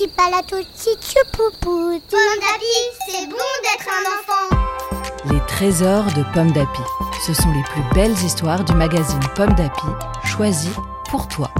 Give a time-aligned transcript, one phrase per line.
[0.00, 0.90] petit palatotti
[1.32, 2.00] poupou.
[2.08, 5.30] Pomme d'Api, c'est bon d'être un enfant.
[5.30, 6.80] Les trésors de Pomme d'Api.
[7.26, 9.86] Ce sont les plus belles histoires du magazine Pomme d'Api,
[10.24, 10.70] choisies
[11.10, 11.50] pour toi.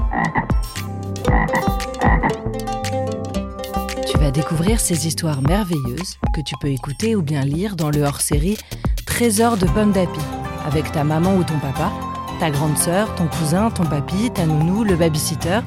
[4.09, 8.01] Tu vas découvrir ces histoires merveilleuses que tu peux écouter ou bien lire dans le
[8.01, 8.57] hors-série
[9.05, 10.19] Trésors de Pomme d'Api,
[10.65, 11.91] avec ta maman ou ton papa,
[12.39, 15.59] ta grande sœur, ton cousin, ton papy, ta nounou, le babysitter,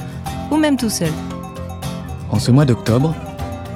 [0.51, 1.13] ou même tout seul.
[2.35, 3.15] En ce mois d'octobre,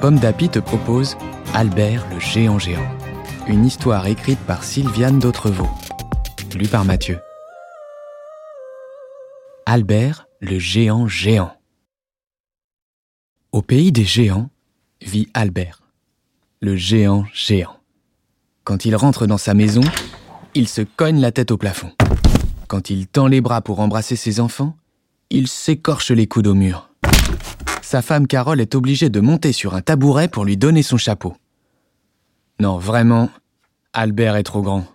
[0.01, 1.15] Pomme d'Api te propose
[1.53, 2.85] Albert le géant géant.
[3.47, 5.69] Une histoire écrite par Sylviane d'Autrevaux.
[6.53, 7.21] Lue par Mathieu.
[9.65, 11.53] Albert le géant géant.
[13.53, 14.49] Au pays des géants
[15.01, 15.81] vit Albert,
[16.59, 17.77] le géant géant.
[18.65, 19.83] Quand il rentre dans sa maison,
[20.53, 21.93] il se cogne la tête au plafond.
[22.67, 24.75] Quand il tend les bras pour embrasser ses enfants,
[25.29, 26.89] il s'écorche les coudes au mur.
[27.89, 31.35] Sa femme Carole est obligée de monter sur un tabouret pour lui donner son chapeau.
[32.59, 33.31] Non, vraiment,
[33.93, 34.85] Albert est trop grand.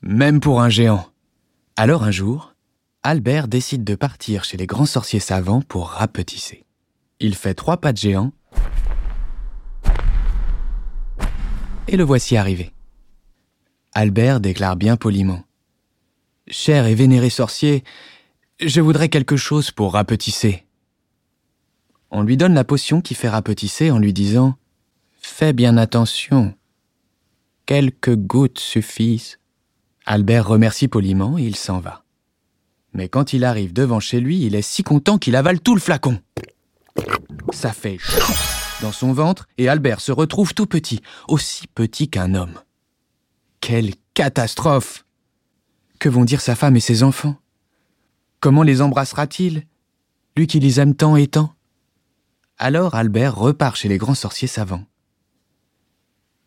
[0.00, 1.06] Même pour un géant.
[1.76, 2.56] Alors un jour,
[3.04, 6.64] Albert décide de partir chez les grands sorciers savants pour rapetisser.
[7.20, 8.32] Il fait trois pas de géant
[11.86, 12.72] et le voici arrivé.
[13.94, 15.44] Albert déclare bien poliment.
[16.48, 17.84] Cher et vénéré sorcier,
[18.58, 20.64] je voudrais quelque chose pour rapetisser.
[22.14, 24.56] On lui donne la potion qui fait rapetisser en lui disant
[25.22, 26.54] Fais bien attention.
[27.64, 29.38] Quelques gouttes suffisent.
[30.04, 32.04] Albert remercie poliment et il s'en va.
[32.92, 35.80] Mais quand il arrive devant chez lui, il est si content qu'il avale tout le
[35.80, 36.20] flacon.
[37.54, 37.96] Ça fait
[38.82, 42.60] dans son ventre et Albert se retrouve tout petit, aussi petit qu'un homme.
[43.60, 45.06] Quelle catastrophe
[45.98, 47.36] Que vont dire sa femme et ses enfants?
[48.40, 49.64] Comment les embrassera-t-il?
[50.36, 51.54] Lui qui les aime tant et tant?
[52.64, 54.84] Alors Albert repart chez les grands sorciers savants.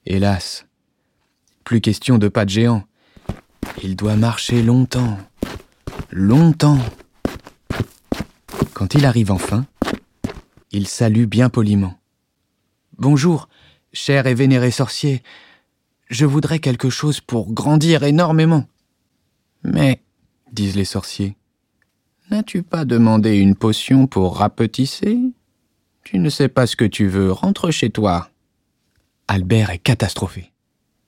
[0.05, 0.65] Hélas,
[1.65, 2.85] plus question de pas de géant.
[3.83, 5.17] Il doit marcher longtemps,
[6.11, 6.79] longtemps.
[8.73, 9.65] Quand il arrive enfin,
[10.71, 11.99] il salue bien poliment.
[12.97, 13.49] Bonjour,
[13.91, 15.21] cher et vénéré sorcier,
[16.09, 18.63] je voudrais quelque chose pour grandir énormément.
[19.63, 20.01] Mais,
[20.53, 21.35] disent les sorciers,
[22.31, 25.19] n'as-tu pas demandé une potion pour rapetisser?
[26.05, 28.29] Tu ne sais pas ce que tu veux, rentre chez toi.
[29.27, 30.53] Albert est catastrophé.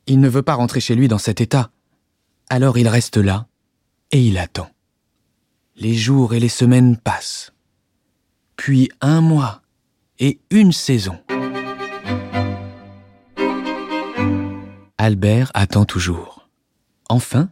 [0.07, 1.69] Il ne veut pas rentrer chez lui dans cet état.
[2.49, 3.45] Alors il reste là
[4.11, 4.69] et il attend.
[5.75, 7.53] Les jours et les semaines passent.
[8.55, 9.61] Puis un mois
[10.17, 11.19] et une saison.
[14.97, 16.49] Albert attend toujours.
[17.07, 17.51] Enfin,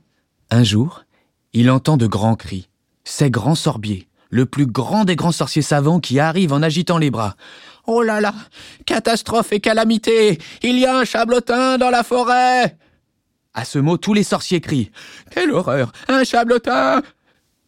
[0.49, 1.05] un jour,
[1.53, 2.69] il entend de grands cris.
[3.03, 7.09] C'est Grand Sorbier, le plus grand des grands sorciers savants qui arrive en agitant les
[7.09, 7.37] bras.
[7.87, 8.33] Oh là là
[8.85, 12.77] Catastrophe et calamité Il y a un chablotin dans la forêt
[13.53, 14.91] À ce mot, tous les sorciers crient.
[15.31, 17.01] Quelle horreur Un chablotin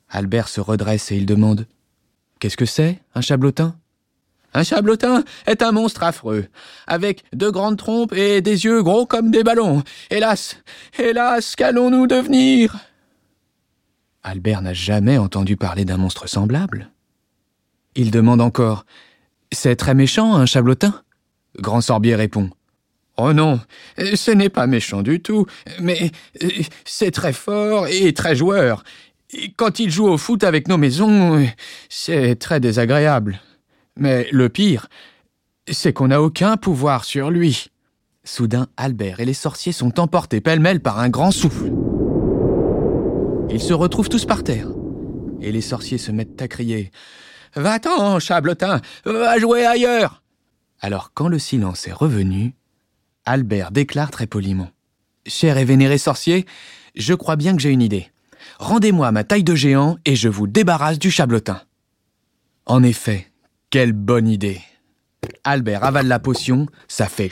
[0.09, 1.67] Albert se redresse et il demande.
[2.39, 3.75] Qu'est-ce que c'est, un chablotin?
[4.53, 6.47] Un chablotin est un monstre affreux,
[6.85, 9.83] avec de grandes trompes et des yeux gros comme des ballons.
[10.09, 10.57] Hélas,
[10.97, 12.75] hélas, qu'allons-nous devenir?
[14.27, 16.91] Albert n'a jamais entendu parler d'un monstre semblable.
[17.95, 18.85] Il demande encore
[19.53, 21.01] C'est très méchant, un chablotin?
[21.59, 22.49] Grand Sorbier répond
[23.15, 23.59] Oh non,
[23.97, 25.47] ce n'est pas méchant du tout,
[25.79, 26.11] mais
[26.85, 28.83] c'est très fort et très joueur.
[29.55, 31.47] Quand il joue au foot avec nos maisons,
[31.89, 33.39] c'est très désagréable.
[33.95, 34.87] Mais le pire,
[35.71, 37.69] c'est qu'on n'a aucun pouvoir sur lui.
[38.25, 41.71] Soudain, Albert et les sorciers sont emportés pêle-mêle par un grand souffle.
[43.49, 44.67] Ils se retrouvent tous par terre.
[45.41, 46.91] Et les sorciers se mettent à crier
[47.55, 50.21] Va-t'en, chabletin, va jouer ailleurs
[50.81, 52.55] Alors, quand le silence est revenu,
[53.25, 54.69] Albert déclare très poliment
[55.25, 56.45] Cher et vénéré sorcier,
[56.95, 58.11] je crois bien que j'ai une idée.
[58.59, 61.61] Rendez-moi ma taille de géant et je vous débarrasse du chabletin.
[62.65, 63.31] En effet,
[63.69, 64.61] quelle bonne idée.
[65.43, 67.31] Albert avale la potion, ça fait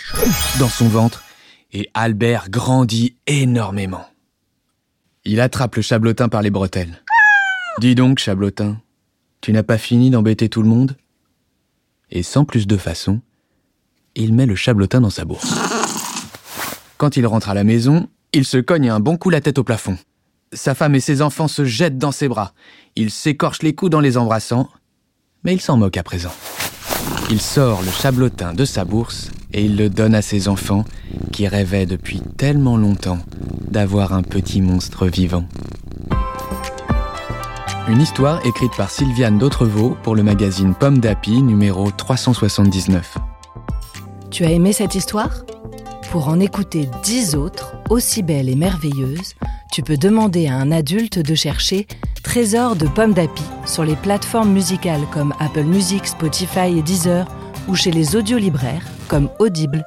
[0.59, 1.23] dans son ventre,
[1.71, 4.05] et Albert grandit énormément.
[5.25, 7.01] Il attrape le chablotin par les bretelles.
[7.79, 8.79] Dis donc, chablotin,
[9.41, 10.95] tu n'as pas fini d'embêter tout le monde?
[12.11, 13.21] Et sans plus de façon,
[14.15, 15.53] il met le chablotin dans sa bourse.
[16.97, 19.63] Quand il rentre à la maison, il se cogne un bon coup la tête au
[19.63, 19.97] plafond.
[20.53, 22.53] Sa femme et ses enfants se jettent dans ses bras.
[22.95, 24.69] Il s'écorche les coups en les embrassant
[25.45, 26.33] mais il s'en moque à présent.
[27.29, 30.85] Il sort le chablotin de sa bourse et il le donne à ses enfants
[31.31, 33.19] qui rêvaient depuis tellement longtemps
[33.69, 35.45] d'avoir un petit monstre vivant.
[37.87, 43.17] Une histoire écrite par Sylviane d'Autrevaux pour le magazine Pomme d'Api numéro 379.
[44.31, 45.45] Tu as aimé cette histoire?
[46.11, 49.35] Pour en écouter dix autres, aussi belles et merveilleuses,
[49.71, 51.87] tu peux demander à un adulte de chercher
[52.25, 57.27] Trésor de pommes d'api sur les plateformes musicales comme Apple Music, Spotify et Deezer
[57.69, 59.85] ou chez les audiolibraires comme Audible.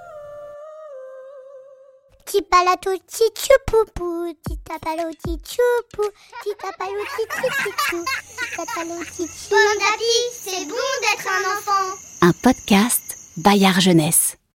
[9.50, 11.96] Pomme d'api, c'est bon d'être un enfant.
[12.22, 13.02] Un podcast
[13.36, 14.38] Bayard Jeunesse.